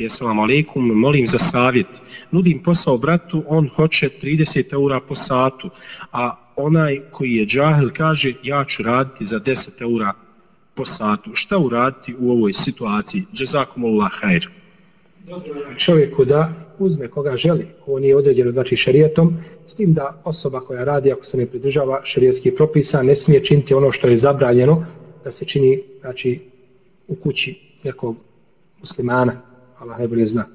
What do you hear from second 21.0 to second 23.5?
ako se ne pridržava šerijetskih propisa, ne smije